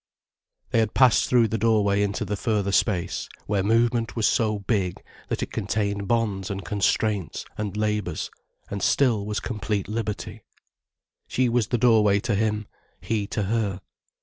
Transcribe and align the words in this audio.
They 0.71 0.79
had 0.79 0.95
passed 0.95 1.29
through 1.29 1.49
the 1.49 1.59
doorway 1.59 2.01
into 2.01 2.25
the 2.25 2.35
further 2.35 2.71
space, 2.71 3.29
where 3.45 3.61
movement 3.61 4.15
was 4.15 4.25
so 4.25 4.57
big, 4.57 4.95
that 5.27 5.43
it 5.43 5.51
contained 5.53 6.07
bonds 6.07 6.49
and 6.49 6.65
constraints 6.65 7.45
and 7.55 7.77
labours, 7.77 8.31
and 8.71 8.81
still 8.81 9.23
was 9.27 9.39
complete 9.39 9.87
liberty. 9.87 10.41
She 11.27 11.49
was 11.49 11.67
the 11.67 11.77
doorway 11.77 12.19
to 12.21 12.33
him, 12.33 12.65
he 12.99 13.27
to 13.27 13.43
her. 13.43 13.79